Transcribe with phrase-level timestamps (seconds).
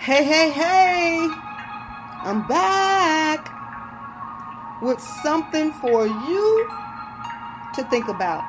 [0.00, 1.28] Hey, hey, hey!
[2.22, 3.52] I'm back
[4.80, 6.68] with something for you
[7.74, 8.42] to think about.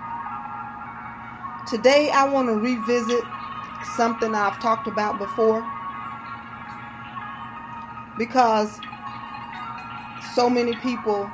[1.68, 3.22] Today, I want to revisit
[3.98, 5.62] something I've talked about before
[8.18, 8.80] because
[10.34, 11.30] so many people,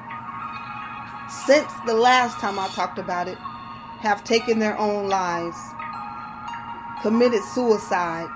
[1.45, 3.37] since the last time I talked about it,
[3.99, 5.57] have taken their own lives,
[7.03, 8.29] committed suicide,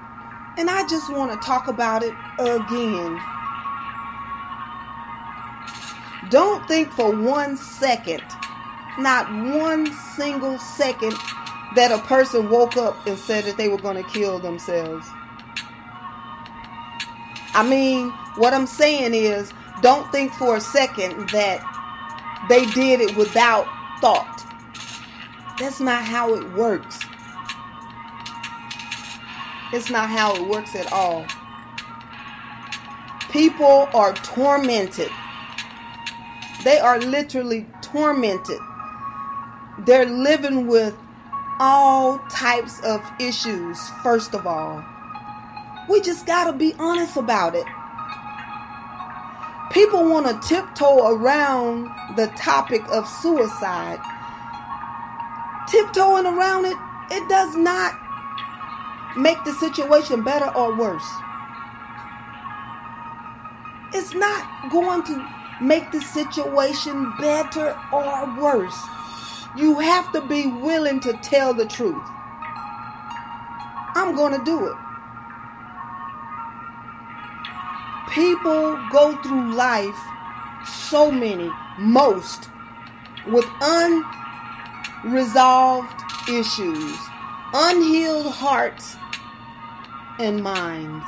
[0.57, 3.19] and I just want to talk about it again.
[6.29, 8.23] Don't think for one second,
[8.97, 11.13] not one single second,
[11.75, 15.07] that a person woke up and said that they were going to kill themselves.
[17.53, 21.61] I mean, what I'm saying is, don't think for a second that
[22.49, 23.67] they did it without
[23.99, 24.45] thought.
[25.59, 26.99] That's not how it works.
[29.73, 31.25] It's not how it works at all.
[33.31, 35.09] People are tormented
[36.63, 38.59] they are literally tormented.
[39.79, 40.95] They're living with
[41.59, 44.83] all types of issues, first of all.
[45.89, 47.65] We just got to be honest about it.
[49.71, 53.99] People want to tiptoe around the topic of suicide.
[55.67, 56.77] Tiptoeing around it,
[57.09, 57.97] it does not
[59.17, 61.07] make the situation better or worse.
[63.93, 65.27] It's not going to
[65.61, 68.77] make the situation better or worse.
[69.57, 72.01] You have to be willing to tell the truth.
[73.93, 74.77] I'm going to do it.
[78.13, 79.99] People go through life,
[80.65, 82.49] so many, most,
[83.27, 83.45] with
[85.03, 86.97] unresolved issues,
[87.53, 88.95] unhealed hearts
[90.21, 91.05] and minds.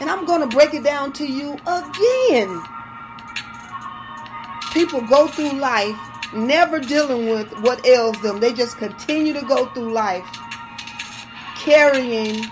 [0.00, 2.62] And I'm going to break it down to you again.
[4.72, 5.96] People go through life
[6.32, 8.40] never dealing with what ails them.
[8.40, 10.24] They just continue to go through life
[11.56, 12.46] carrying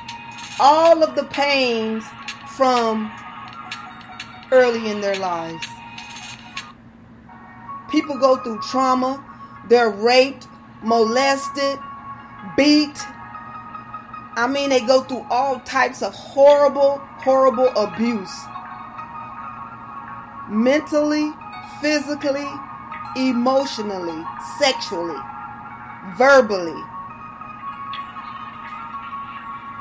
[0.61, 2.05] all of the pains
[2.57, 3.11] from
[4.51, 5.67] early in their lives.
[7.91, 9.25] People go through trauma,
[9.69, 10.47] they're raped,
[10.83, 11.79] molested,
[12.57, 12.99] beat,
[14.39, 18.33] I mean, they go through all types of horrible, horrible abuse.
[20.49, 21.33] Mentally,
[21.81, 22.47] physically,
[23.17, 24.25] emotionally,
[24.61, 25.19] sexually,
[26.17, 26.81] verbally.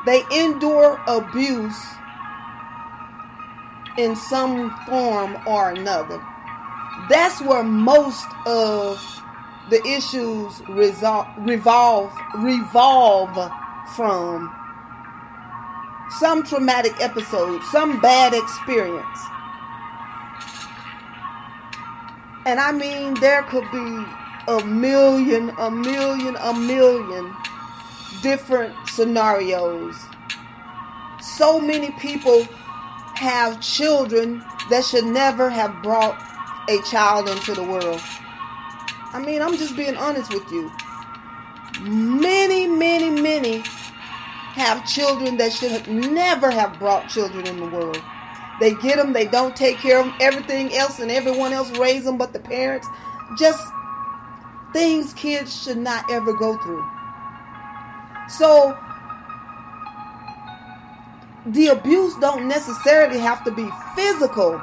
[0.08, 1.80] They endure abuse
[4.00, 6.20] in some form or another.
[7.10, 9.00] That's where most of
[9.70, 13.52] the issues resolve, revolve revolve
[13.96, 14.54] from
[16.20, 19.20] some traumatic episode, some bad experience.
[22.46, 24.06] And I mean, there could be
[24.48, 27.36] a million, a million, a million
[28.22, 29.96] different scenarios.
[31.20, 32.48] So many people
[33.16, 36.18] have children that should never have brought
[36.70, 38.02] a child into the world.
[39.14, 40.72] I mean, I'm just being honest with you.
[41.82, 43.64] Many, many, many
[44.58, 48.02] have children that should never have brought children in the world.
[48.60, 52.06] They get them, they don't take care of them, everything else and everyone else raise
[52.06, 52.88] them but the parents.
[53.38, 53.64] Just
[54.74, 56.84] things kids should not ever go through.
[58.30, 58.76] So
[61.46, 64.60] the abuse don't necessarily have to be physical,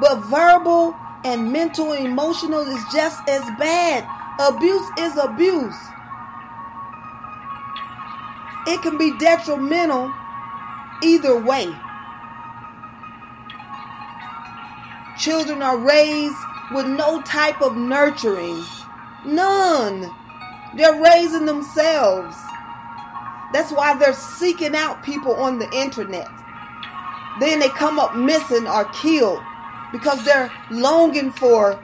[0.00, 0.94] but verbal
[1.24, 4.06] and mental emotional is just as bad.
[4.38, 5.74] Abuse is abuse
[8.66, 10.12] it can be detrimental
[11.02, 11.68] either way.
[15.18, 16.36] Children are raised
[16.72, 18.64] with no type of nurturing.
[19.24, 20.10] None.
[20.76, 22.36] They're raising themselves.
[23.52, 26.28] That's why they're seeking out people on the internet.
[27.38, 29.40] Then they come up missing or killed
[29.92, 31.78] because they're longing for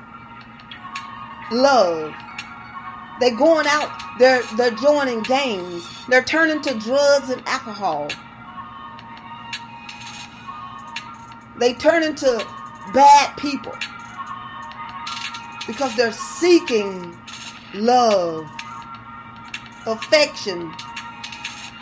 [1.52, 2.12] love.
[3.20, 8.08] They're going out, they're they're joining gangs, they're turning to drugs and alcohol.
[11.58, 12.42] They turn into
[12.94, 13.74] bad people
[15.66, 17.14] because they're seeking
[17.74, 18.50] love,
[19.86, 20.72] affection.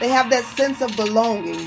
[0.00, 1.64] They have that sense of belonging.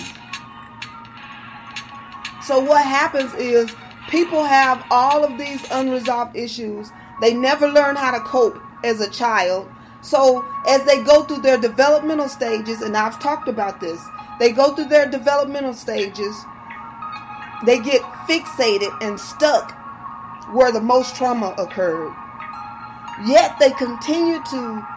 [2.43, 3.73] So, what happens is
[4.09, 6.91] people have all of these unresolved issues.
[7.21, 9.69] They never learn how to cope as a child.
[10.01, 14.01] So, as they go through their developmental stages, and I've talked about this,
[14.39, 16.35] they go through their developmental stages,
[17.65, 19.77] they get fixated and stuck
[20.53, 22.13] where the most trauma occurred.
[23.27, 24.87] Yet they continue to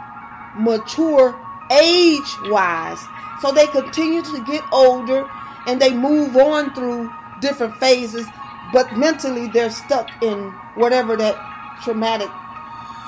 [0.56, 1.38] mature
[1.70, 2.98] age wise.
[3.40, 5.28] So they continue to get older
[5.66, 7.10] and they move on through
[7.40, 8.26] different phases,
[8.72, 11.36] but mentally they're stuck in whatever that
[11.82, 12.28] traumatic,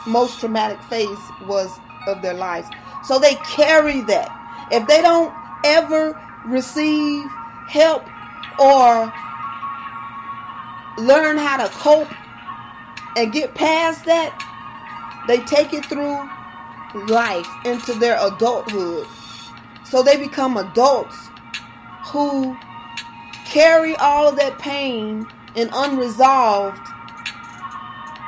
[0.07, 2.69] most traumatic phase was of their lives.
[3.05, 4.31] So they carry that.
[4.71, 5.33] If they don't
[5.65, 7.25] ever receive
[7.69, 8.05] help
[8.59, 9.13] or
[10.99, 12.13] learn how to cope
[13.17, 14.33] and get past that,
[15.27, 16.29] they take it through
[17.09, 19.07] life into their adulthood.
[19.85, 21.17] So they become adults
[22.07, 22.57] who
[23.45, 26.81] carry all of that pain and unresolved,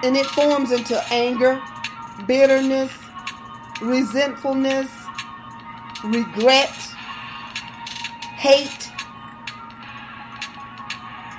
[0.02, 1.60] and it forms into anger,
[2.26, 2.92] bitterness,
[3.80, 4.90] resentfulness,
[6.04, 6.70] regret,
[8.36, 8.90] hate,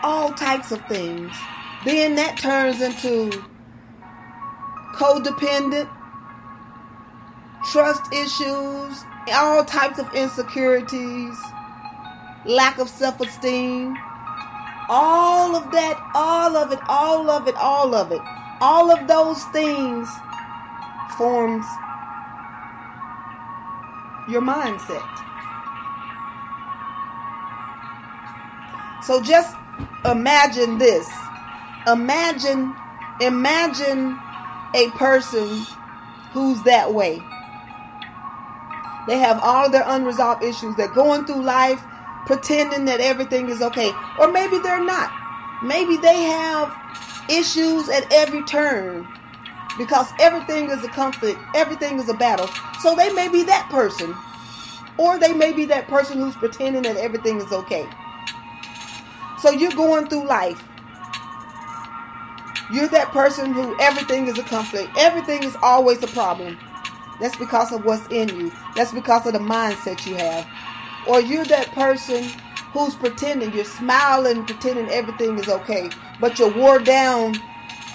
[0.04, 1.34] all types of things.
[1.86, 3.32] Then that turns into
[4.96, 5.90] codependent,
[7.72, 11.38] trust issues, all types of insecurities,
[12.46, 13.96] lack of self esteem.
[14.92, 18.22] All of that, all of it, all of it, all of it,
[18.62, 20.10] all of those things
[21.18, 21.66] forms
[24.28, 25.08] your mindset.
[29.04, 29.56] So just
[30.06, 31.10] imagine this.
[31.88, 32.76] Imagine,
[33.22, 34.20] imagine
[34.76, 35.66] a person
[36.32, 37.20] who's that way.
[39.08, 40.76] They have all their unresolved issues.
[40.76, 41.84] They're going through life
[42.28, 43.92] pretending that everything is okay.
[44.20, 45.12] Or maybe they're not.
[45.64, 46.79] Maybe they have
[47.30, 49.08] issues at every turn
[49.78, 52.50] because everything is a conflict, everything is a battle.
[52.82, 54.16] So they may be that person.
[54.98, 57.88] Or they may be that person who's pretending that everything is okay.
[59.42, 60.62] So you're going through life.
[62.72, 64.90] You're that person who everything is a conflict.
[64.98, 66.58] Everything is always a problem.
[67.22, 68.52] That's because of what's in you.
[68.76, 70.46] That's because of the mindset you have.
[71.08, 72.30] Or you're that person
[72.72, 75.90] who's pretending, you're smiling, pretending everything is okay,
[76.20, 77.36] but you're wore down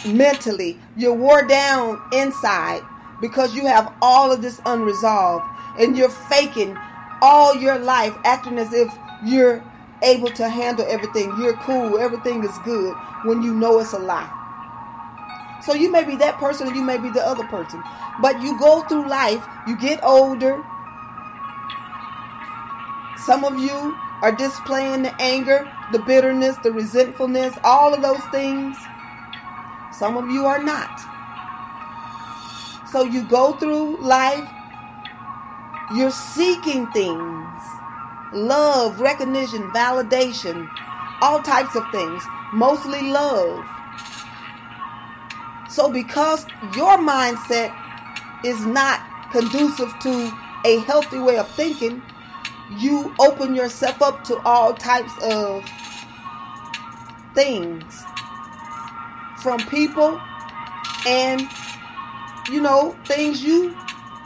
[0.06, 0.79] mentally.
[0.97, 2.82] You're wore down inside
[3.21, 5.44] because you have all of this unresolved
[5.79, 6.76] and you're faking
[7.23, 8.93] all your life acting as if
[9.25, 9.65] you're
[10.03, 11.32] able to handle everything.
[11.38, 11.99] You're cool.
[11.99, 12.94] Everything is good
[13.25, 14.31] when you know it's a lie.
[15.65, 17.82] So you may be that person or you may be the other person.
[18.21, 20.62] But you go through life, you get older.
[23.17, 28.75] Some of you are displaying the anger, the bitterness, the resentfulness, all of those things.
[29.93, 30.99] Some of you are not.
[32.91, 34.49] So you go through life,
[35.94, 37.61] you're seeking things
[38.32, 40.71] love, recognition, validation,
[41.21, 42.23] all types of things,
[42.54, 43.62] mostly love.
[45.69, 47.76] So, because your mindset
[48.43, 49.00] is not
[49.33, 50.33] conducive to
[50.64, 52.00] a healthy way of thinking,
[52.78, 55.64] you open yourself up to all types of
[57.35, 58.04] things
[59.43, 60.21] from people
[61.07, 61.49] and,
[62.50, 63.76] you know, things you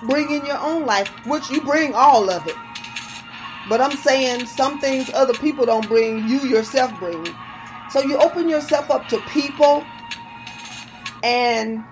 [0.07, 2.57] bring in your own life, which you bring all of it.
[3.69, 7.27] But I'm saying some things other people don't bring, you yourself bring.
[7.91, 9.85] So you open yourself up to people
[11.23, 11.85] and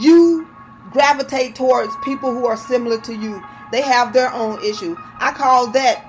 [0.00, 0.46] you
[0.90, 3.42] gravitate towards people who are similar to you.
[3.72, 4.96] They have their own issue.
[5.18, 6.04] I call that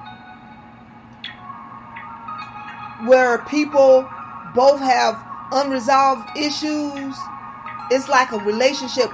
[3.07, 4.07] where people
[4.53, 5.21] both have
[5.51, 7.15] unresolved issues.
[7.91, 9.11] It's like a relationship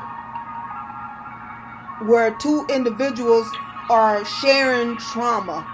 [2.04, 3.48] where two individuals
[3.90, 5.68] are sharing trauma.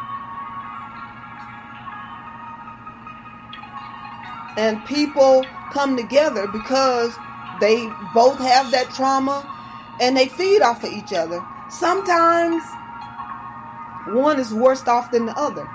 [4.57, 7.15] And people come together because
[7.59, 9.45] they both have that trauma
[10.01, 11.45] and they feed off of each other.
[11.69, 12.63] Sometimes
[14.07, 15.67] one is worse off than the other.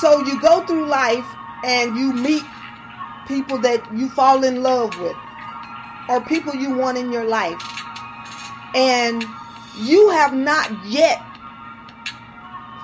[0.00, 1.26] So you go through life
[1.64, 2.42] and you meet
[3.28, 5.16] people that you fall in love with.
[6.08, 7.60] or people you want in your life,
[8.74, 9.24] and
[9.78, 11.22] you have not yet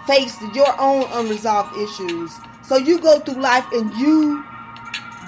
[0.07, 2.33] faced your own unresolved issues.
[2.63, 4.45] So you go through life and you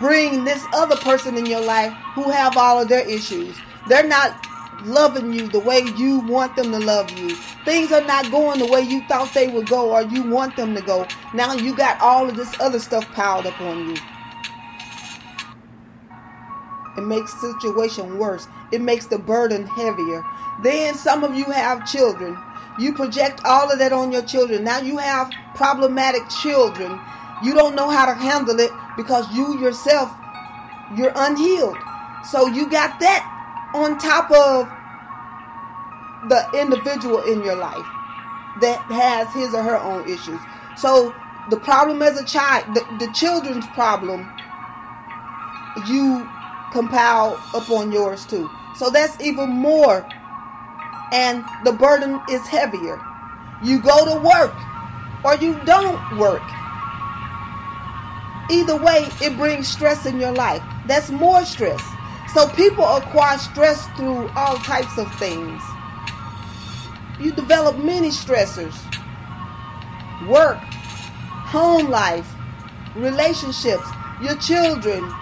[0.00, 3.56] bring this other person in your life who have all of their issues.
[3.88, 4.44] They're not
[4.84, 7.34] loving you the way you want them to love you.
[7.64, 10.74] Things are not going the way you thought they would go or you want them
[10.74, 11.06] to go.
[11.32, 13.96] Now you got all of this other stuff piled up on you.
[16.96, 18.46] It makes situation worse.
[18.72, 20.22] It makes the burden heavier.
[20.62, 22.36] Then some of you have children.
[22.78, 24.64] You project all of that on your children.
[24.64, 27.00] Now you have problematic children.
[27.42, 30.12] You don't know how to handle it because you yourself,
[30.96, 31.76] you're unhealed.
[32.30, 34.70] So you got that on top of
[36.28, 37.86] the individual in your life
[38.60, 40.40] that has his or her own issues.
[40.76, 41.14] So
[41.50, 44.30] the problem as a child, the, the children's problem,
[45.86, 46.26] you
[46.72, 48.48] compile upon yours too.
[48.76, 50.06] So that's even more.
[51.12, 53.00] And the burden is heavier.
[53.62, 54.54] You go to work
[55.24, 56.42] or you don't work.
[58.50, 60.62] Either way, it brings stress in your life.
[60.86, 61.82] That's more stress.
[62.34, 65.62] So people acquire stress through all types of things.
[67.20, 68.74] You develop many stressors
[70.28, 72.28] work, home life,
[72.96, 73.86] relationships,
[74.22, 75.12] your children,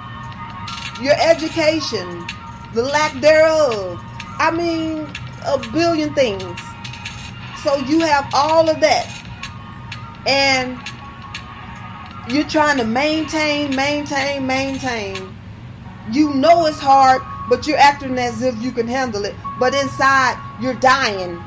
[1.01, 2.27] your education,
[2.75, 4.01] the lack thereof.
[4.39, 5.07] I mean,
[5.45, 6.61] a billion things.
[7.63, 9.09] So you have all of that.
[10.27, 10.79] And
[12.33, 15.37] you're trying to maintain, maintain, maintain.
[16.11, 19.35] You know it's hard, but you're acting as if you can handle it.
[19.59, 21.43] But inside, you're dying.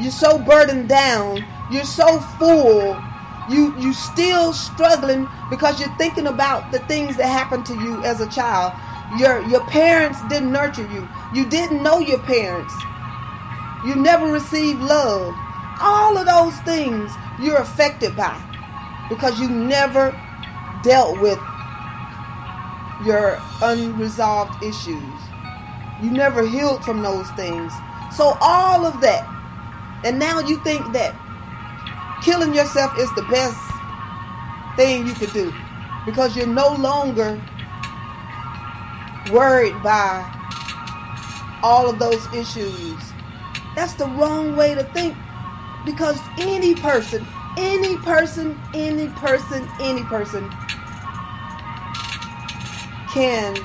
[0.00, 1.44] You're so burdened down.
[1.70, 3.00] You're so full.
[3.50, 8.20] You you still struggling because you're thinking about the things that happened to you as
[8.20, 8.72] a child.
[9.18, 11.08] Your your parents didn't nurture you.
[11.34, 12.74] You didn't know your parents.
[13.84, 15.34] You never received love.
[15.80, 18.40] All of those things you're affected by
[19.08, 20.18] because you never
[20.82, 21.38] dealt with
[23.04, 25.20] your unresolved issues.
[26.02, 27.72] You never healed from those things.
[28.16, 29.28] So all of that.
[30.04, 31.14] And now you think that
[32.24, 33.58] killing yourself is the best
[34.76, 35.52] thing you could do
[36.04, 37.40] because you're no longer
[39.30, 40.28] worried by
[41.62, 43.12] all of those issues.
[43.76, 45.16] That's the wrong way to think
[45.84, 50.50] because any person, any person, any person, any person
[53.12, 53.56] can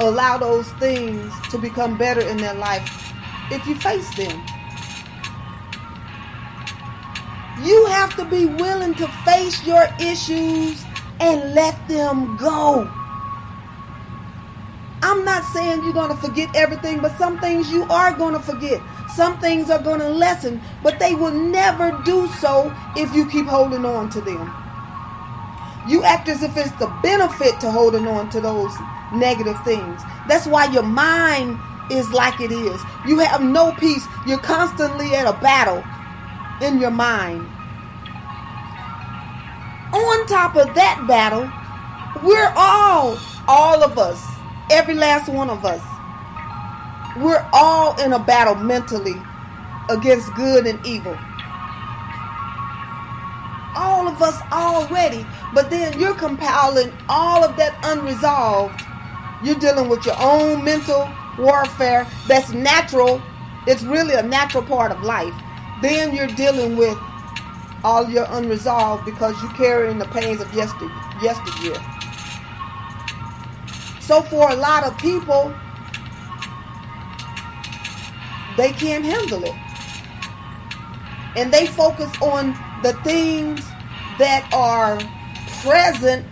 [0.00, 3.05] allow those things to become better in their life
[3.50, 4.42] if you face them.
[7.64, 10.84] You have to be willing to face your issues
[11.20, 12.90] and let them go.
[15.02, 18.40] I'm not saying you're going to forget everything, but some things you are going to
[18.40, 18.80] forget.
[19.14, 23.46] Some things are going to lessen, but they will never do so if you keep
[23.46, 24.52] holding on to them.
[25.88, 28.72] You act as if it's the benefit to holding on to those
[29.12, 30.02] negative things.
[30.28, 31.58] That's why your mind
[31.90, 32.80] is like it is.
[33.06, 34.06] You have no peace.
[34.26, 35.84] You're constantly at a battle
[36.60, 37.46] in your mind.
[39.92, 41.50] On top of that battle,
[42.22, 44.22] we're all, all of us,
[44.70, 45.82] every last one of us,
[47.18, 49.14] we're all in a battle mentally
[49.88, 51.16] against good and evil.
[53.74, 55.24] All of us already,
[55.54, 58.82] but then you're compiling all of that unresolved.
[59.44, 63.22] You're dealing with your own mental warfare that's natural.
[63.66, 65.34] It's really a natural part of life
[65.82, 66.98] then you're dealing with
[67.84, 70.88] all your unresolved because you're carrying the pains of yester,
[71.22, 71.76] yesteryear.
[74.00, 75.54] So for a lot of people,
[78.56, 79.54] they can't handle it.
[81.36, 83.60] And they focus on the things
[84.18, 84.98] that are
[85.62, 86.26] present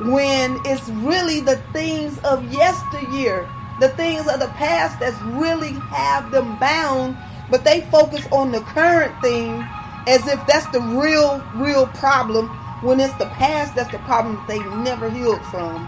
[0.00, 3.48] when it's really the things of yesteryear,
[3.80, 7.16] the things of the past that's really have them bound
[7.50, 9.64] but they focus on the current thing
[10.06, 12.48] as if that's the real, real problem
[12.82, 15.86] when it's the past that's the problem that they never healed from.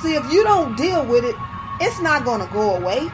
[0.00, 1.34] See, if you don't deal with it,
[1.80, 3.08] it's not going to go away.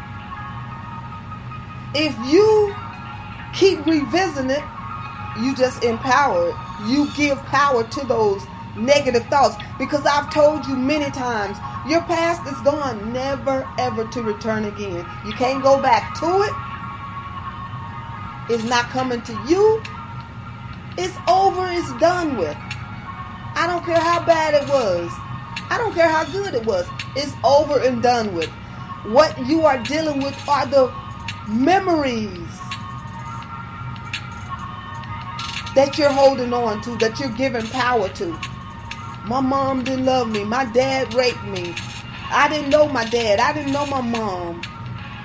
[1.95, 2.75] If you
[3.53, 4.63] keep revisiting it,
[5.41, 6.55] you just empower it.
[6.87, 8.45] You give power to those
[8.77, 11.57] negative thoughts because I've told you many times
[11.89, 15.07] your past is gone, never ever to return again.
[15.25, 16.53] You can't go back to it.
[18.55, 19.83] It's not coming to you.
[20.99, 22.57] It's over, it's done with.
[23.55, 25.11] I don't care how bad it was.
[25.71, 26.87] I don't care how good it was.
[27.17, 28.51] It's over and done with.
[29.05, 30.93] What you are dealing with are the
[31.49, 32.61] memories
[35.75, 38.39] that you're holding on to, that you're giving power to.
[39.25, 40.45] My mom didn't love me.
[40.45, 41.75] My dad raped me.
[42.31, 43.39] I didn't know my dad.
[43.39, 44.63] I didn't know my mom.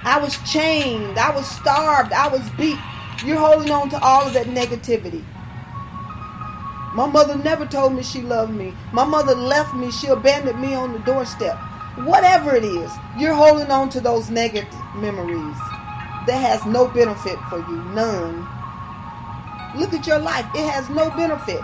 [0.03, 1.17] I was chained.
[1.17, 2.11] I was starved.
[2.11, 2.77] I was beat.
[3.25, 5.23] You're holding on to all of that negativity.
[6.93, 8.73] My mother never told me she loved me.
[8.91, 9.91] My mother left me.
[9.91, 11.57] She abandoned me on the doorstep.
[12.03, 15.57] Whatever it is, you're holding on to those negative memories
[16.27, 17.83] that has no benefit for you.
[17.93, 18.45] None.
[19.77, 20.45] Look at your life.
[20.53, 21.61] It has no benefit.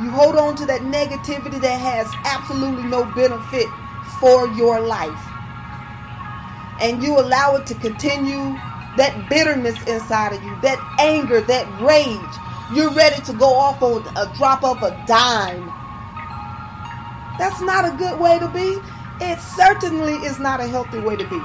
[0.00, 3.66] You hold on to that negativity that has absolutely no benefit
[4.20, 5.22] for your life.
[6.80, 8.56] And you allow it to continue
[8.96, 12.38] that bitterness inside of you, that anger, that rage
[12.74, 15.72] you're ready to go off on a drop of a dime.
[17.38, 18.76] That's not a good way to be.
[19.24, 21.40] It certainly is not a healthy way to be.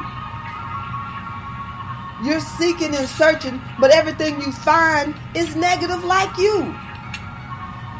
[2.27, 6.75] You're seeking and searching, but everything you find is negative like you.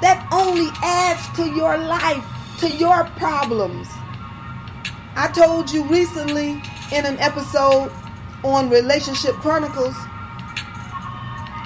[0.04, 2.26] That only adds to your life,
[2.60, 3.88] to your problems.
[5.16, 7.90] I told you recently in an episode
[8.44, 9.96] on Relationship Chronicles,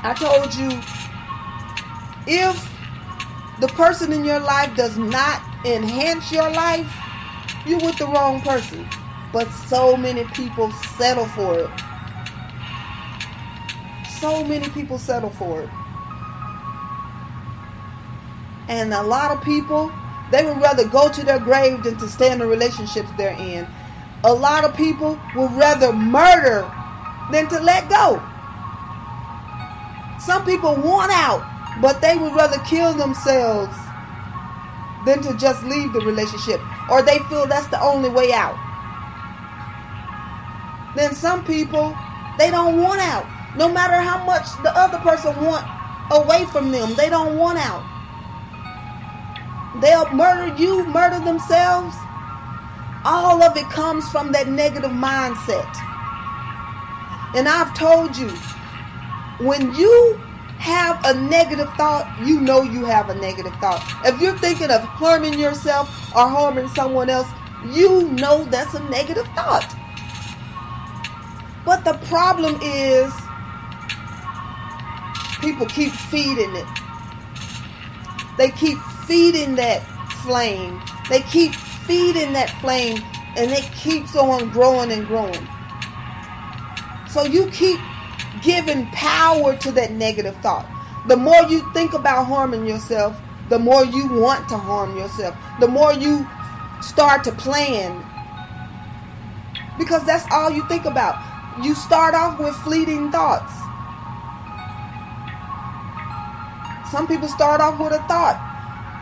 [0.03, 0.69] I told you
[2.27, 2.63] if
[3.59, 6.95] the person in your life does not enhance your life,
[7.65, 8.87] you're with the wrong person.
[9.33, 11.69] But so many people settle for it.
[14.19, 15.69] So many people settle for it.
[18.67, 19.91] And a lot of people,
[20.31, 23.67] they would rather go to their grave than to stay in the relationships they're in.
[24.23, 26.69] A lot of people would rather murder
[27.31, 28.21] than to let go.
[30.19, 33.75] Some people want out but they would rather kill themselves
[35.05, 36.59] than to just leave the relationship.
[36.89, 38.57] Or they feel that's the only way out.
[40.95, 41.95] Then some people,
[42.37, 43.25] they don't want out.
[43.55, 45.65] No matter how much the other person want
[46.11, 47.83] away from them, they don't want out.
[49.81, 51.95] They'll murder you, murder themselves.
[53.05, 55.69] All of it comes from that negative mindset.
[57.35, 58.29] And I've told you,
[59.45, 60.19] when you
[60.57, 63.83] have a negative thought, you know you have a negative thought.
[64.03, 67.27] If you're thinking of harming yourself or harming someone else,
[67.71, 69.75] you know that's a negative thought.
[71.63, 73.13] But the problem is
[75.39, 76.67] people keep feeding it.
[78.37, 78.77] They keep
[79.07, 79.81] feeding that
[80.23, 80.81] flame.
[81.09, 83.01] They keep feeding that flame
[83.35, 85.47] and it keeps on growing and growing.
[87.09, 87.79] So you keep
[88.41, 90.67] giving power to that negative thought.
[91.07, 93.17] The more you think about harming yourself,
[93.49, 95.35] the more you want to harm yourself.
[95.59, 96.27] The more you
[96.81, 98.03] start to plan.
[99.77, 101.15] Because that's all you think about.
[101.63, 103.53] You start off with fleeting thoughts.
[106.91, 108.46] Some people start off with a thought.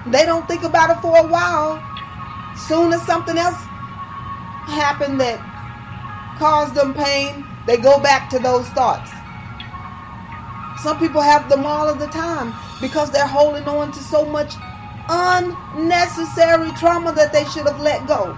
[0.07, 1.81] They don't think about it for a while.
[2.55, 3.57] Soon as something else
[4.69, 5.39] happened that
[6.37, 9.11] caused them pain, they go back to those thoughts.
[10.83, 14.53] Some people have them all of the time because they're holding on to so much
[15.09, 18.37] unnecessary trauma that they should have let go.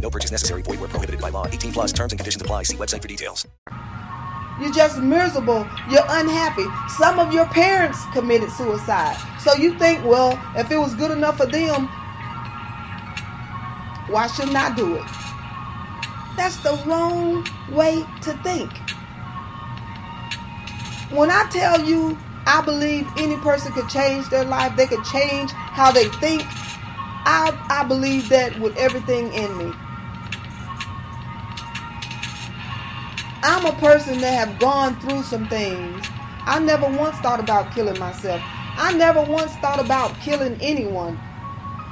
[0.00, 0.62] No purchase necessary.
[0.62, 1.46] Void were prohibited by law.
[1.46, 2.62] 18 plus terms and conditions apply.
[2.62, 3.46] See website for details.
[4.60, 5.66] You're just miserable.
[5.88, 6.66] You're unhappy.
[6.94, 9.16] Some of your parents committed suicide.
[9.40, 11.86] So you think, well, if it was good enough for them,
[14.08, 15.04] why shouldn't I do it?
[16.36, 18.72] That's the wrong way to think.
[21.10, 24.74] When I tell you I believe any person could change their life.
[24.74, 26.42] They could change how they think.
[26.46, 29.70] I, I believe that with everything in me.
[33.42, 36.06] I'm a person that have gone through some things.
[36.44, 38.40] I never once thought about killing myself.
[38.44, 41.18] I never once thought about killing anyone.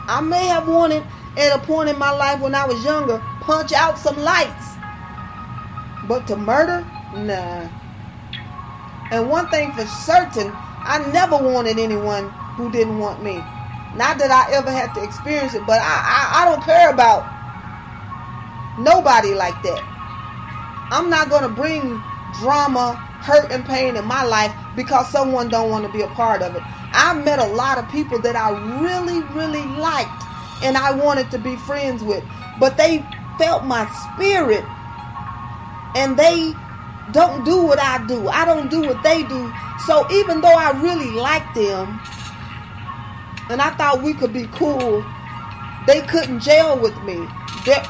[0.08, 1.04] I may have wanted
[1.36, 4.74] at a point in my life when I was younger punch out some lights.
[6.08, 6.84] But to murder?
[7.14, 7.68] Nah.
[9.12, 13.34] And one thing for certain, I never wanted anyone who didn't want me.
[13.94, 17.22] Not that I ever had to experience it, but I, I, I don't care about
[18.80, 19.95] nobody like that.
[20.90, 22.00] I'm not to bring
[22.40, 26.42] drama, hurt, and pain in my life because someone don't want to be a part
[26.42, 26.62] of it.
[26.92, 30.22] I met a lot of people that I really, really liked
[30.62, 32.24] and I wanted to be friends with,
[32.58, 33.04] but they
[33.38, 34.64] felt my spirit
[35.96, 36.54] and they
[37.12, 38.28] don't do what I do.
[38.28, 39.52] I don't do what they do.
[39.86, 42.00] So even though I really liked them
[43.50, 45.04] and I thought we could be cool,
[45.86, 47.26] they couldn't jail with me.
[47.64, 47.84] They're,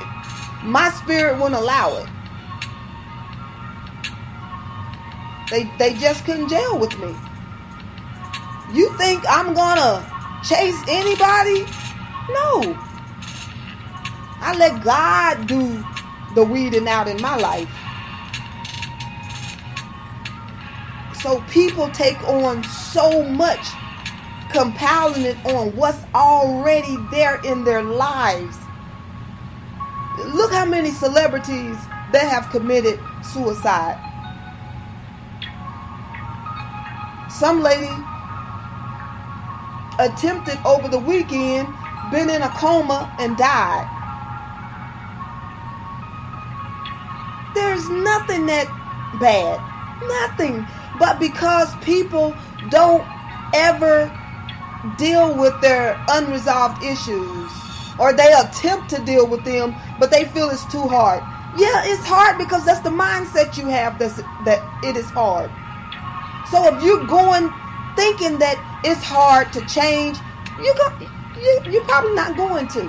[0.63, 2.09] my spirit wouldn't allow it.
[5.51, 7.15] They they just couldn't jail with me.
[8.73, 10.05] You think I'm gonna
[10.43, 11.65] chase anybody?
[12.31, 12.77] No.
[14.41, 15.85] I let God do
[16.35, 17.71] the weeding out in my life.
[21.23, 23.67] So people take on so much,
[24.53, 28.57] compiling it on what's already there in their lives.
[30.27, 31.77] Look how many celebrities
[32.13, 34.06] that have committed suicide.
[37.39, 37.93] Some lady
[39.99, 41.69] attempted over the weekend,
[42.11, 43.85] been in a coma, and died.
[47.55, 48.69] There's nothing that
[49.21, 49.61] bad.
[50.23, 50.67] Nothing.
[50.99, 52.35] But because people
[52.71, 53.05] don't
[53.55, 54.11] ever
[54.97, 57.51] deal with their unresolved issues,
[57.99, 61.21] or they attempt to deal with them, but they feel it's too hard.
[61.59, 65.51] Yeah, it's hard because that's the mindset you have that's, that it is hard.
[66.51, 67.53] So if you're going
[67.97, 70.19] thinking that it's hard to change,
[70.63, 70.93] you go,
[71.41, 72.83] you, you're probably not going to.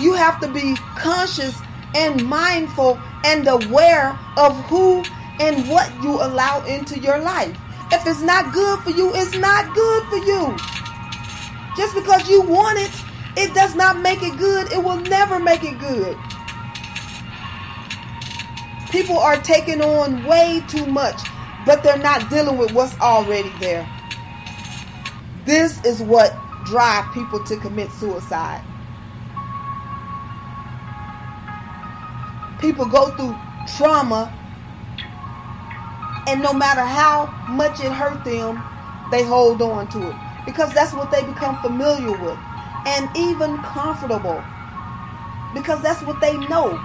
[0.00, 1.60] You have to be conscious
[1.94, 5.04] and mindful and aware of who
[5.40, 7.56] and what you allow into your life.
[7.92, 10.56] If it's not good for you, it's not good for you.
[11.76, 12.90] Just because you want it,
[13.36, 14.72] it does not make it good.
[14.72, 16.16] It will never make it good.
[18.94, 21.20] People are taking on way too much,
[21.66, 23.84] but they're not dealing with what's already there.
[25.44, 26.32] This is what
[26.64, 28.62] drive people to commit suicide.
[32.60, 33.36] People go through
[33.76, 34.32] trauma
[36.28, 38.62] and no matter how much it hurt them,
[39.10, 42.38] they hold on to it because that's what they become familiar with
[42.86, 44.40] and even comfortable
[45.52, 46.80] because that's what they know.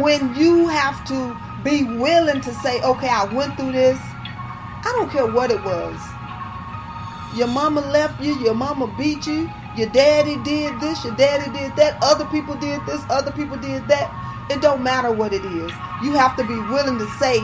[0.00, 5.10] When you have to be willing to say, okay, I went through this, I don't
[5.10, 6.00] care what it was.
[7.36, 11.74] Your mama left you, your mama beat you, your daddy did this, your daddy did
[11.76, 14.10] that, other people did this, other people did that.
[14.50, 15.72] It don't matter what it is.
[16.02, 17.38] You have to be willing to say,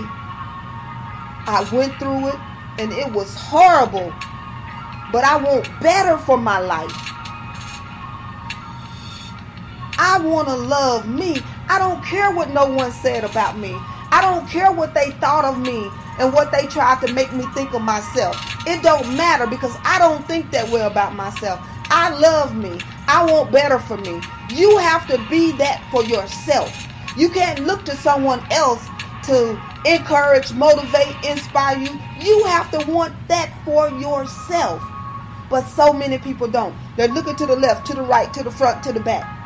[1.47, 2.37] I went through it
[2.79, 4.13] and it was horrible,
[5.13, 7.10] but I want better for my life.
[10.03, 11.37] I want to love me.
[11.69, 13.77] I don't care what no one said about me.
[14.11, 17.45] I don't care what they thought of me and what they tried to make me
[17.53, 18.35] think of myself.
[18.67, 21.61] It don't matter because I don't think that way about myself.
[21.91, 22.81] I love me.
[23.09, 24.23] I want better for me.
[24.49, 26.75] You have to be that for yourself.
[27.15, 28.83] You can't look to someone else
[29.25, 31.91] to encourage, motivate, inspire you.
[32.23, 34.83] You have to want that for yourself.
[35.51, 36.75] But so many people don't.
[36.97, 39.40] They're looking to the left, to the right, to the front, to the back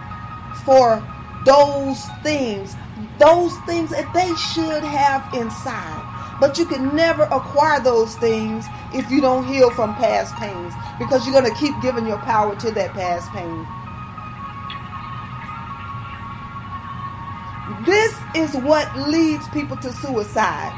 [0.65, 1.03] for
[1.45, 2.75] those things,
[3.19, 6.11] those things that they should have inside.
[6.41, 11.27] But you can never acquire those things if you don't heal from past pains because
[11.27, 13.67] you're going to keep giving your power to that past pain.
[17.87, 20.73] This is what leads people to suicide.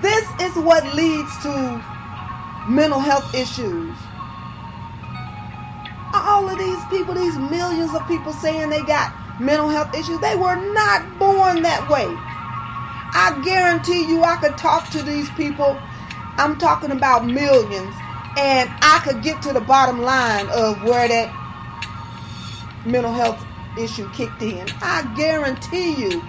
[0.00, 1.82] This is what leads to
[2.68, 3.96] mental health issues.
[6.22, 10.36] All of these people, these millions of people saying they got mental health issues, they
[10.36, 12.06] were not born that way.
[13.16, 15.78] I guarantee you, I could talk to these people.
[16.36, 17.94] I'm talking about millions,
[18.36, 21.30] and I could get to the bottom line of where that
[22.84, 23.44] mental health
[23.78, 24.66] issue kicked in.
[24.82, 26.22] I guarantee you,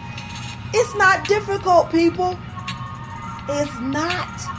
[0.73, 2.37] It's not difficult, people.
[3.47, 4.54] It's not.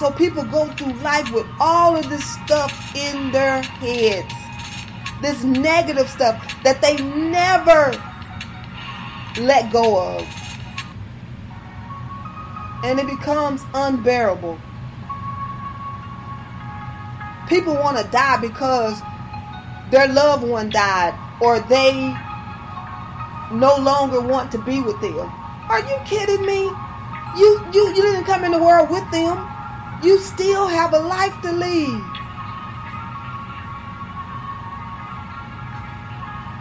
[0.00, 4.32] So people go through life with all of this stuff in their heads.
[5.20, 7.92] This negative stuff that they never
[9.42, 10.26] let go of.
[12.82, 14.58] And it becomes unbearable.
[17.50, 18.98] People want to die because
[19.90, 21.92] their loved one died or they
[23.52, 25.30] no longer want to be with them.
[25.68, 26.62] Are you kidding me?
[27.36, 29.59] You you you didn't come in the world with them.
[30.02, 32.02] You still have a life to lead.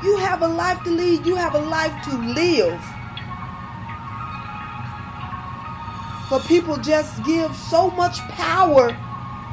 [0.03, 1.25] You have a life to lead.
[1.25, 2.81] You have a life to live.
[6.29, 8.89] But people just give so much power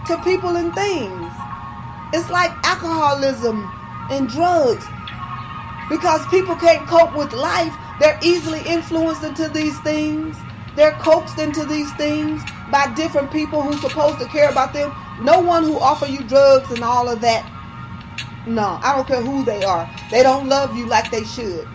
[0.09, 1.33] to people and things.
[2.13, 3.71] It's like alcoholism
[4.11, 4.85] and drugs.
[5.89, 10.37] Because people can't cope with life, they're easily influenced into these things.
[10.75, 14.93] They're coaxed into these things by different people who's supposed to care about them.
[15.21, 17.51] No one who offer you drugs and all of that.
[18.47, 19.91] No, I don't care who they are.
[20.11, 21.67] They don't love you like they should.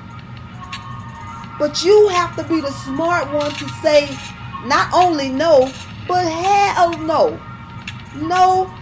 [1.60, 4.10] But you have to be the smart one to say
[4.65, 5.71] not only no,
[6.08, 7.39] but hell no.
[8.15, 8.73] No,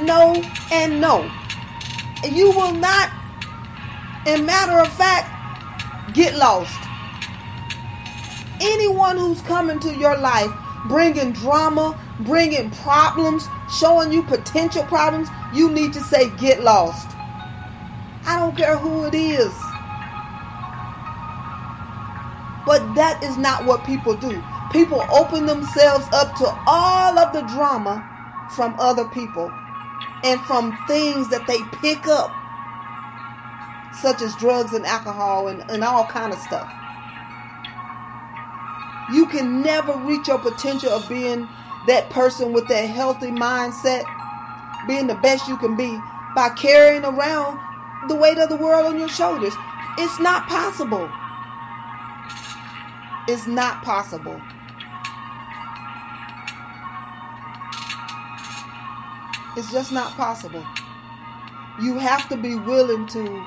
[0.00, 1.30] no, and no.
[2.24, 3.10] You will not,
[4.26, 6.74] in matter of fact, get lost.
[8.60, 10.50] Anyone who's coming to your life
[10.86, 13.46] bringing drama, bringing problems,
[13.78, 17.16] showing you potential problems, you need to say, get lost.
[18.26, 19.52] I don't care who it is.
[22.66, 24.42] But that is not what people do.
[24.70, 28.04] People open themselves up to all of the drama
[28.54, 29.50] from other people
[30.24, 32.30] and from things that they pick up,
[34.02, 36.70] such as drugs and alcohol and, and all kind of stuff.
[39.12, 41.48] You can never reach your potential of being
[41.86, 44.04] that person with that healthy mindset,
[44.86, 45.98] being the best you can be
[46.34, 47.58] by carrying around
[48.08, 49.54] the weight of the world on your shoulders.
[49.96, 51.10] It's not possible.
[53.26, 54.40] It's not possible.
[59.56, 60.64] It's just not possible.
[61.82, 63.46] You have to be willing to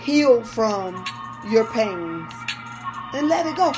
[0.00, 1.04] heal from
[1.50, 2.32] your pains
[3.16, 3.72] and let it go.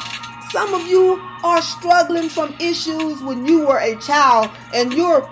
[0.50, 5.28] Some of you are struggling from issues when you were a child and you're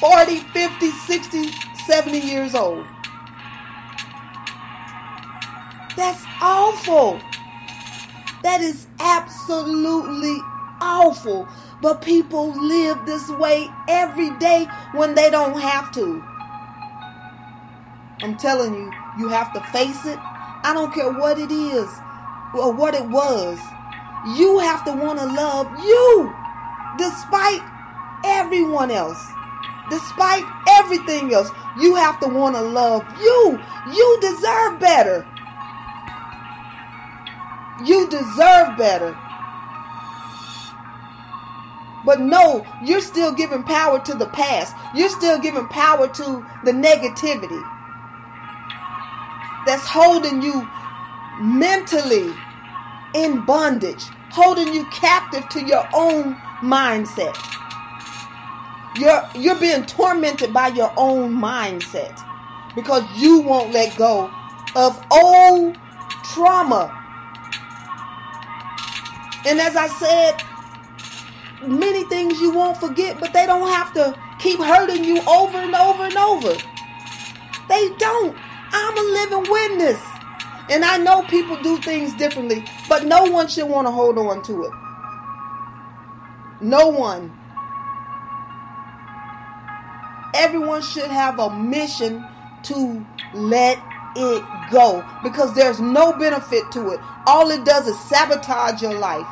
[0.00, 1.50] 40, 50, 60,
[1.86, 2.84] 70 years old.
[5.96, 7.20] That's awful.
[8.42, 10.36] That is absolutely
[10.80, 11.46] awful.
[11.80, 16.24] But people live this way every day when they don't have to.
[18.22, 20.18] I'm telling you, you have to face it.
[20.64, 21.88] I don't care what it is
[22.54, 23.58] or what it was.
[24.36, 26.32] You have to want to love you
[26.98, 27.60] despite
[28.24, 29.22] everyone else.
[29.90, 30.44] Despite
[30.78, 33.60] everything else, you have to want to love you.
[33.92, 35.26] You deserve better.
[37.84, 39.16] You deserve better.
[42.04, 44.74] But no, you're still giving power to the past.
[44.94, 47.62] You're still giving power to the negativity
[49.66, 50.68] that's holding you
[51.40, 52.32] mentally
[53.14, 57.36] in bondage, holding you captive to your own mindset.
[58.96, 62.20] You're you're being tormented by your own mindset
[62.74, 64.30] because you won't let go
[64.76, 65.78] of old
[66.34, 66.98] trauma.
[69.44, 70.42] And as I said,
[71.66, 75.74] many things you won't forget, but they don't have to keep hurting you over and
[75.74, 76.54] over and over.
[77.68, 78.36] They don't.
[78.72, 80.11] I'm a living witness.
[80.72, 84.42] And I know people do things differently, but no one should want to hold on
[84.44, 84.72] to it.
[86.62, 87.30] No one.
[90.34, 92.24] Everyone should have a mission
[92.62, 93.04] to
[93.34, 93.76] let
[94.16, 97.00] it go because there's no benefit to it.
[97.26, 99.26] All it does is sabotage your life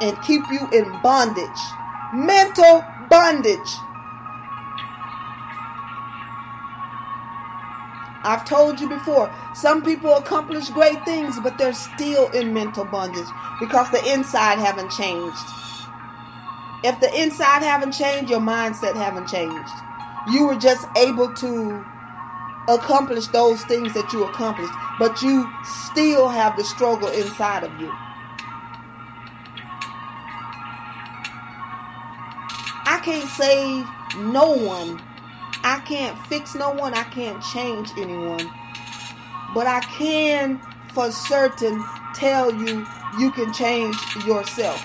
[0.00, 1.60] and keep you in bondage.
[2.14, 3.76] Mental bondage.
[8.24, 13.28] I've told you before, some people accomplish great things, but they're still in mental bondage
[13.60, 15.36] because the inside haven't changed.
[16.84, 19.72] If the inside haven't changed, your mindset haven't changed.
[20.32, 21.84] You were just able to
[22.68, 27.90] accomplish those things that you accomplished, but you still have the struggle inside of you.
[32.84, 33.86] I can't save
[34.24, 35.02] no one
[35.62, 36.94] I can't fix no one.
[36.94, 38.50] I can't change anyone.
[39.54, 40.60] But I can
[40.92, 42.86] for certain tell you
[43.18, 44.84] you can change yourself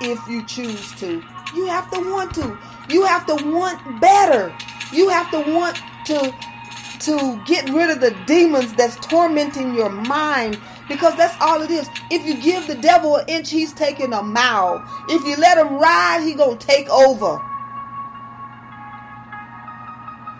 [0.00, 1.22] if you choose to.
[1.54, 2.58] You have to want to.
[2.88, 4.54] You have to want better.
[4.92, 6.34] You have to want to
[7.00, 11.88] to get rid of the demons that's tormenting your mind because that's all it is.
[12.10, 14.84] If you give the devil an inch, he's taking a mile.
[15.08, 17.40] If you let him ride, he gonna take over.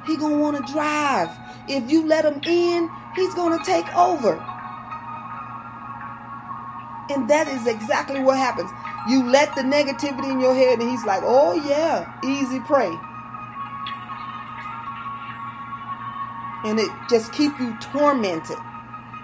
[0.08, 1.30] He gonna want to drive.
[1.68, 4.34] If you let him in, he's gonna take over.
[7.10, 8.70] And that is exactly what happens.
[9.08, 12.90] You let the negativity in your head, and he's like, "Oh yeah, easy prey."
[16.64, 18.58] and it just keep you tormented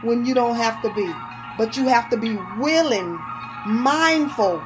[0.02, 1.12] when you don't have to be
[1.58, 3.18] but you have to be willing
[3.66, 4.62] mindful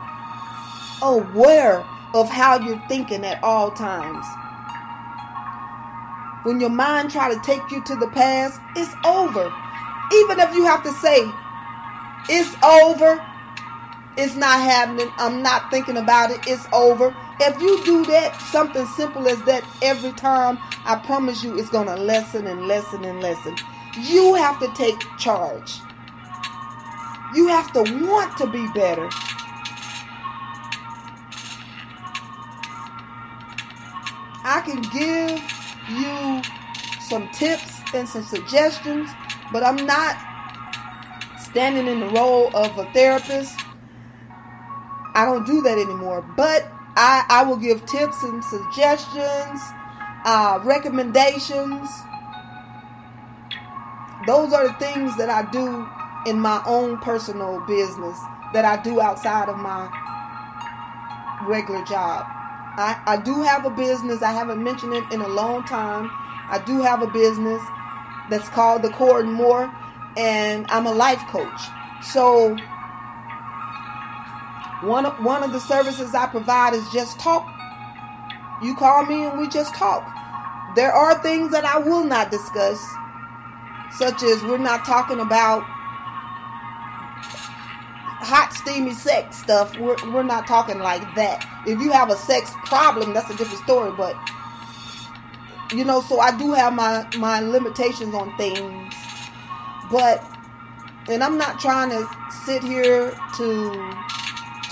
[1.03, 4.27] aware of how you're thinking at all times
[6.45, 9.53] when your mind try to take you to the past it's over
[10.13, 11.19] even if you have to say
[12.29, 13.25] it's over
[14.17, 18.85] it's not happening i'm not thinking about it it's over if you do that, something
[18.87, 23.21] simple as that every time, I promise you it's going to lessen and lessen and
[23.21, 23.57] lessen.
[23.97, 25.81] You have to take charge.
[27.35, 29.09] You have to want to be better.
[34.45, 35.58] I can give
[35.91, 36.43] you
[37.01, 39.11] some tips and some suggestions,
[39.53, 40.17] but I'm not
[41.41, 43.59] standing in the role of a therapist.
[45.15, 46.23] I don't do that anymore.
[46.37, 49.61] But I, I will give tips and suggestions,
[50.25, 51.89] uh, recommendations.
[54.27, 55.87] Those are the things that I do
[56.31, 58.19] in my own personal business
[58.53, 59.89] that I do outside of my
[61.47, 62.27] regular job.
[62.79, 64.23] I, I do have a business.
[64.23, 66.09] I haven't mentioned it in a long time.
[66.49, 67.61] I do have a business
[68.31, 69.69] that's called The Core and More,
[70.17, 71.61] and I'm a life coach.
[72.03, 72.57] So
[74.83, 77.53] one of, one of the services I provide is just talk.
[78.63, 80.07] You call me and we just talk.
[80.77, 82.81] There are things that I will not discuss,
[83.99, 85.65] such as we're not talking about
[88.21, 89.79] hot, steamy sex stuff.
[89.79, 91.47] We're, we're not talking like that.
[91.67, 94.17] If you have a sex problem, that's a different story, but
[95.73, 98.95] you know, so I do have my, my limitations on things.
[99.91, 100.25] But,
[101.09, 102.09] and I'm not trying to
[102.45, 103.95] sit here to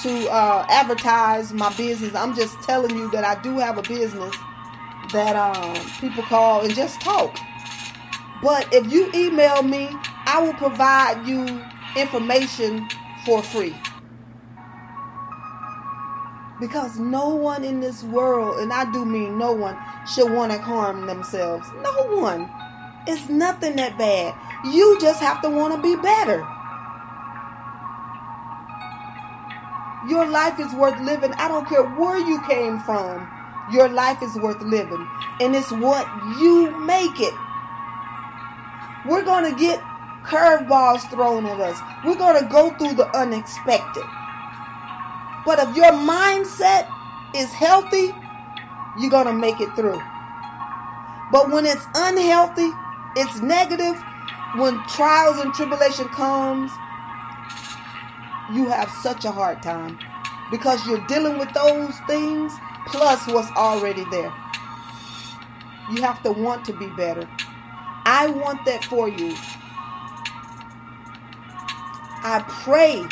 [0.03, 2.15] to uh, advertise my business.
[2.15, 4.35] I'm just telling you that I do have a business
[5.13, 7.37] that um, people call and just talk.
[8.43, 9.89] But if you email me,
[10.27, 11.63] I will provide you
[11.97, 12.87] information
[13.27, 13.75] for free.
[16.61, 19.77] Because no one in this world, and I do mean no one,
[20.15, 21.69] should want to harm themselves.
[21.83, 22.49] No one.
[23.07, 24.35] It's nothing that bad.
[24.65, 26.47] You just have to want to be better.
[30.09, 31.33] Your life is worth living.
[31.33, 33.29] I don't care where you came from.
[33.73, 35.07] Your life is worth living.
[35.41, 36.07] And it's what
[36.41, 37.35] you make it.
[39.05, 39.83] We're going to get
[40.27, 41.79] curveballs thrown at us.
[42.05, 44.05] We're going to go through the unexpected.
[45.45, 46.89] But if your mindset
[47.35, 48.13] is healthy,
[48.99, 50.01] you're going to make it through.
[51.31, 52.71] But when it's unhealthy,
[53.17, 53.97] it's negative,
[54.57, 56.71] when trials and tribulation comes,
[58.53, 59.99] you have such a hard time
[60.51, 62.53] because you're dealing with those things
[62.87, 64.33] plus what's already there.
[65.93, 67.29] You have to want to be better.
[68.05, 69.35] I want that for you.
[72.23, 73.03] I pray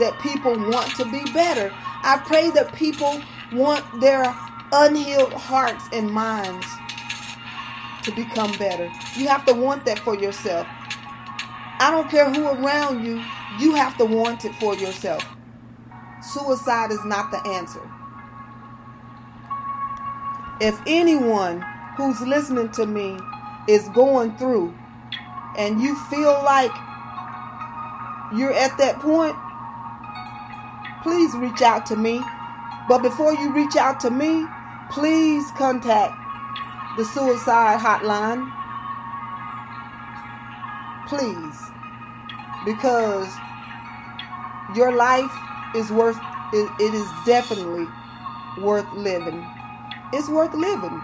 [0.00, 1.72] that people want to be better.
[2.02, 3.20] I pray that people
[3.52, 4.34] want their
[4.72, 6.66] unhealed hearts and minds
[8.04, 8.90] to become better.
[9.16, 10.66] You have to want that for yourself.
[11.78, 13.22] I don't care who around you
[13.58, 15.24] you have to want it for yourself.
[16.22, 17.82] Suicide is not the answer.
[20.60, 21.64] If anyone
[21.96, 23.18] who's listening to me
[23.68, 24.74] is going through
[25.58, 26.72] and you feel like
[28.34, 29.36] you're at that point,
[31.02, 32.20] please reach out to me.
[32.88, 34.46] But before you reach out to me,
[34.90, 36.14] please contact
[36.96, 38.50] the suicide hotline.
[41.08, 41.72] Please
[42.64, 43.28] because
[44.74, 45.32] your life
[45.74, 46.18] is worth
[46.52, 47.86] it, it is definitely
[48.60, 49.44] worth living
[50.12, 51.00] it's worth living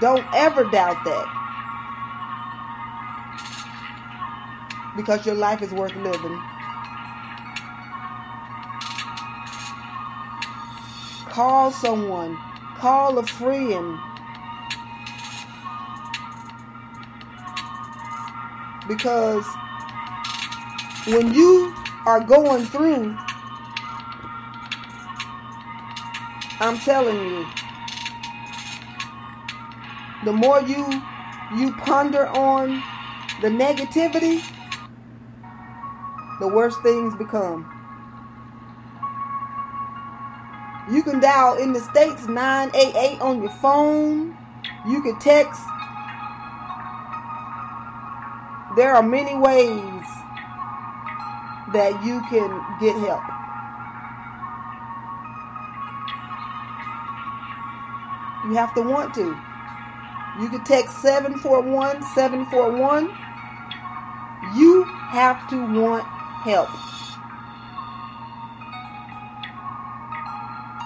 [0.00, 1.35] don't ever doubt that
[4.96, 6.42] because your life is worth living.
[11.28, 12.36] Call someone,
[12.78, 13.98] call a friend.
[18.88, 19.44] Because
[21.08, 21.74] when you
[22.06, 23.16] are going through,
[26.58, 27.46] I'm telling you,
[30.24, 31.02] the more you
[31.54, 32.82] you ponder on
[33.42, 34.42] the negativity,
[36.40, 37.72] the worse things become.
[40.90, 44.36] You can dial in the States 988 on your phone.
[44.86, 45.60] You can text.
[48.76, 50.04] There are many ways
[51.72, 53.22] that you can get help.
[58.46, 59.36] You have to want to.
[60.40, 63.08] You can text 741 741.
[64.54, 66.06] You have to want
[66.46, 66.68] help.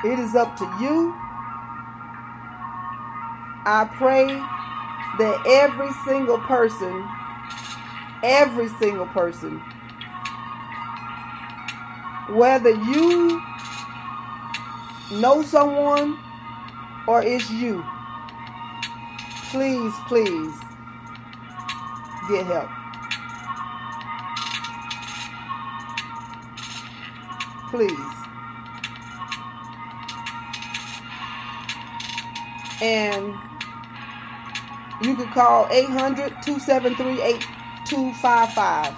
[0.02, 1.14] It is up to you.
[3.66, 4.26] I pray
[5.18, 7.06] that every single person,
[8.22, 9.60] every single person,
[12.30, 13.42] whether you
[15.12, 16.16] know someone
[17.06, 17.84] or it's you,
[19.50, 20.54] please, please
[22.30, 22.79] get help.
[27.70, 27.92] Please.
[32.82, 33.34] And
[35.02, 38.94] you can call 800 273 8255.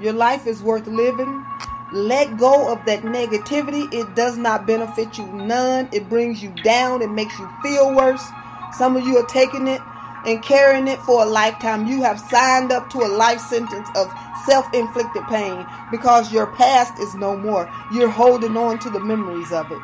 [0.00, 1.44] Your life is worth living.
[1.92, 3.92] Let go of that negativity.
[3.92, 5.88] It does not benefit you none.
[5.92, 7.02] It brings you down.
[7.02, 8.24] It makes you feel worse.
[8.72, 9.80] Some of you are taking it
[10.24, 11.86] and carrying it for a lifetime.
[11.86, 14.12] You have signed up to a life sentence of
[14.46, 17.70] self inflicted pain because your past is no more.
[17.92, 19.80] You're holding on to the memories of it.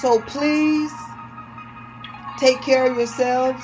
[0.00, 0.92] So please
[2.38, 3.62] take care of yourselves.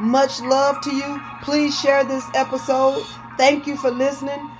[0.00, 1.20] Much love to you.
[1.42, 3.04] Please share this episode.
[3.36, 4.50] Thank you for listening.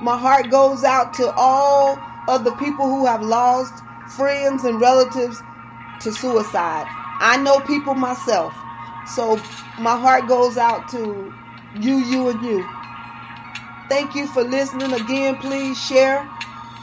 [0.00, 3.72] My heart goes out to all of the people who have lost
[4.16, 5.42] friends and relatives
[6.00, 6.86] to suicide.
[7.20, 8.54] I know people myself.
[9.14, 9.36] So
[9.78, 11.32] my heart goes out to
[11.80, 12.68] you, you, and you.
[13.88, 15.36] Thank you for listening again.
[15.36, 16.28] Please share.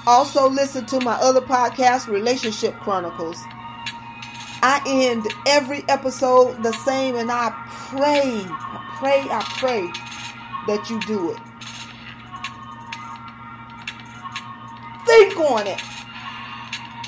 [0.08, 3.38] Also, listen to my other podcast, Relationship Chronicles.
[4.62, 7.52] I end every episode the same, and I
[7.90, 9.88] pray, I pray, I pray
[10.68, 11.40] that you do it.
[15.06, 15.95] Think on it.